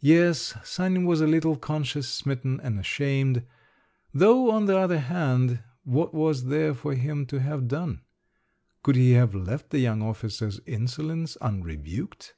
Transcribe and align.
Yes, 0.00 0.54
Sanin 0.64 1.04
was 1.04 1.20
a 1.20 1.26
little 1.26 1.56
conscience 1.58 2.08
smitten 2.08 2.58
and 2.58 2.78
ashamed… 2.80 3.44
though, 4.14 4.50
on 4.50 4.64
the 4.64 4.78
other 4.78 4.98
hand, 4.98 5.62
what 5.84 6.14
was 6.14 6.46
there 6.46 6.72
for 6.72 6.94
him 6.94 7.26
to 7.26 7.40
have 7.40 7.68
done? 7.68 8.00
Could 8.82 8.96
he 8.96 9.10
have 9.12 9.34
left 9.34 9.68
the 9.68 9.78
young 9.78 10.00
officer's 10.00 10.58
insolence 10.64 11.36
unrebuked? 11.42 12.34